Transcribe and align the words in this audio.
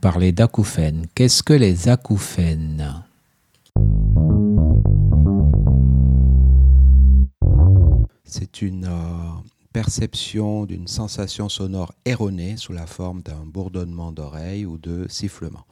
parler 0.00 0.32
d'acouphènes. 0.32 1.06
Qu'est-ce 1.14 1.42
que 1.42 1.52
les 1.52 1.88
acouphènes? 1.88 3.04
C'est 8.24 8.62
une 8.62 8.86
euh, 8.86 9.30
perception 9.72 10.64
d'une 10.64 10.88
sensation 10.88 11.48
sonore 11.48 11.92
erronée 12.04 12.56
sous 12.56 12.72
la 12.72 12.86
forme 12.86 13.20
d'un 13.22 13.44
bourdonnement 13.44 14.12
d'oreille 14.12 14.64
ou 14.64 14.78
de 14.78 15.06
sifflement. 15.08 15.66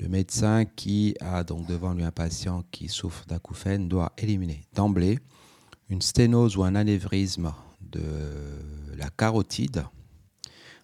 Le 0.00 0.08
médecin 0.08 0.64
qui 0.64 1.14
a 1.20 1.44
donc 1.44 1.66
devant 1.66 1.94
lui 1.94 2.02
un 2.02 2.10
patient 2.10 2.64
qui 2.72 2.88
souffre 2.88 3.24
d'acouphènes 3.26 3.88
doit 3.88 4.12
éliminer 4.18 4.62
d'emblée 4.74 5.18
une 5.88 6.02
sténose 6.02 6.56
ou 6.56 6.64
un 6.64 6.74
anévrisme 6.74 7.52
de 7.80 8.02
la 8.96 9.08
carotide, 9.08 9.84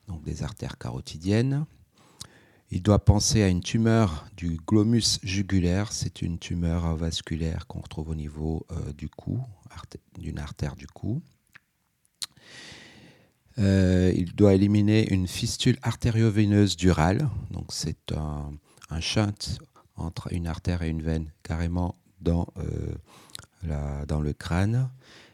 donc 0.07 0.23
des 0.23 0.45
artères 0.45 0.79
carotidiennes. 0.79 1.67
Il 2.75 2.80
doit 2.80 3.04
penser 3.04 3.43
à 3.43 3.48
une 3.48 3.61
tumeur 3.61 4.25
du 4.34 4.59
glomus 4.66 5.19
jugulaire, 5.23 5.92
c'est 5.92 6.23
une 6.23 6.38
tumeur 6.38 6.97
vasculaire 6.97 7.66
qu'on 7.66 7.80
retrouve 7.80 8.09
au 8.09 8.14
niveau 8.14 8.64
euh, 8.73 8.95
du 8.95 9.10
cou, 9.10 9.42
d'une 10.19 10.38
artère 10.38 10.74
du 10.74 10.87
cou. 10.87 11.20
Euh, 13.59 14.11
il 14.16 14.34
doit 14.34 14.55
éliminer 14.55 15.12
une 15.12 15.28
fistule 15.28 15.77
artério-veineuse 15.83 16.78
durale, 16.78 17.28
donc 17.50 17.66
c'est 17.69 18.11
un, 18.12 18.50
un 18.89 19.00
entre 19.97 20.33
une 20.33 20.47
artère 20.47 20.80
et 20.80 20.89
une 20.89 21.02
veine 21.02 21.30
carrément 21.42 21.95
dans, 22.23 22.47
euh, 22.56 22.95
le 24.23 24.33
crâne. 24.33 24.89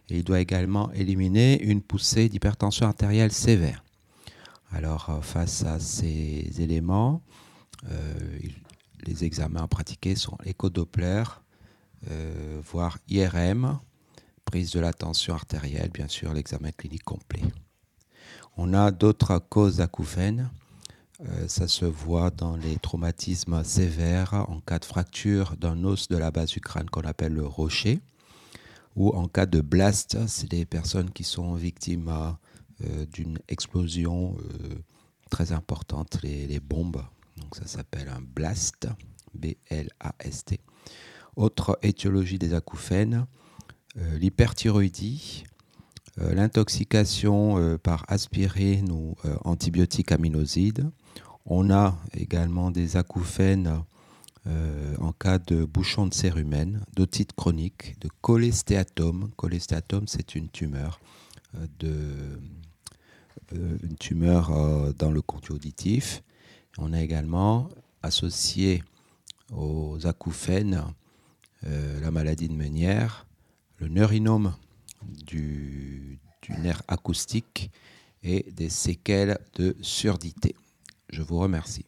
Il 0.09 0.25
doit 0.25 0.41
également 0.41 0.91
éliminer 0.91 1.63
une 1.63 1.83
poussée 1.83 2.29
d'hypertension 2.29 2.87
artérielle 2.87 3.31
sévère. 3.31 3.85
Alors, 4.73 5.11
euh, 5.11 5.21
face 5.21 5.65
à 5.65 5.81
ces 5.81 6.51
éléments, 6.59 7.23
euh, 7.91 8.39
les 9.07 9.25
examens 9.25 9.67
pratiqués 9.67 10.17
sont 10.17 10.37
échodoppler, 10.45 11.25
voire 12.63 12.99
IRM, 13.09 13.81
prise 14.45 14.71
de 14.71 14.81
la 14.81 14.93
tension 14.93 15.35
artérielle, 15.35 15.91
bien 15.91 16.09
sûr, 16.09 16.33
l'examen 16.33 16.71
clinique 16.71 17.05
complet. 17.05 17.43
On 18.57 18.73
a 18.73 18.91
d'autres 18.93 19.39
causes 19.39 19.81
acouphènes 19.81 20.49
euh, 21.27 21.49
ça 21.49 21.67
se 21.67 21.85
voit 21.85 22.31
dans 22.31 22.57
les 22.57 22.77
traumatismes 22.77 23.65
sévères 23.65 24.35
en 24.49 24.61
cas 24.61 24.79
de 24.79 24.85
fracture 24.85 25.57
d'un 25.57 25.83
os 25.83 26.07
de 26.07 26.17
la 26.17 26.31
base 26.31 26.51
du 26.51 26.61
crâne 26.61 26.89
qu'on 26.89 27.03
appelle 27.03 27.33
le 27.33 27.45
rocher, 27.45 28.01
ou 28.95 29.11
en 29.11 29.27
cas 29.27 29.47
de 29.47 29.61
blast, 29.61 30.17
c'est 30.29 30.49
des 30.49 30.65
personnes 30.65 31.11
qui 31.11 31.25
sont 31.25 31.55
victimes 31.55 32.09
euh, 32.09 32.31
d'une 33.13 33.39
explosion 33.49 34.37
euh, 34.39 34.75
très 35.31 35.53
importante, 35.53 36.21
les, 36.23 36.61
bombes. 36.61 37.03
Donc 37.37 37.57
ça 37.57 37.67
s'appelle 37.67 38.09
un 38.09 38.21
blast, 38.21 38.89
B-L-A-S-T. 39.35 40.61
Autre 41.37 41.79
étiologie 41.83 42.39
des 42.39 42.55
acouphènes, 42.55 43.27
l'hyperthyroïdie, 43.95 45.45
l'intoxication 46.17 47.79
par 47.79 48.05
aspirine 48.09 48.91
ou 48.91 49.15
antibiotiques 49.45 50.11
aminosides, 50.11 50.91
on 51.47 51.71
a 51.71 51.97
également 52.13 52.73
des 52.73 52.97
acouphènes 52.97 53.83
euh, 54.47 54.95
en 54.99 55.13
cas 55.13 55.39
de 55.39 55.65
bouchon 55.65 56.07
de 56.07 56.15
cérumen, 56.15 56.81
d'otite 56.95 57.33
chronique, 57.35 57.97
de 58.01 58.09
cholestéatome. 58.21 59.31
Cholestéatome, 59.37 60.07
c'est 60.07 60.35
une 60.35 60.49
tumeur, 60.49 61.01
euh, 61.55 61.67
de, 61.81 61.89
euh, 61.89 62.37
une 63.53 63.97
tumeur 63.99 64.95
dans 64.95 65.11
le 65.11 65.23
conduit 65.23 65.53
auditif. 65.53 66.23
On 66.79 66.93
a 66.93 67.01
également 67.01 67.69
associé 68.03 68.83
aux 69.53 70.07
acouphènes 70.07 70.85
la 71.63 72.11
maladie 72.11 72.49
de 72.49 72.55
Meunière, 72.55 73.27
le 73.79 73.89
neurinome 73.89 74.55
du 75.27 76.19
nerf 76.59 76.83
acoustique 76.89 77.71
et 78.23 78.51
des 78.53 78.69
séquelles 78.69 79.39
de 79.55 79.77
surdité. 79.81 80.55
Je 81.11 81.23
vous 81.23 81.39
remercie. 81.39 81.85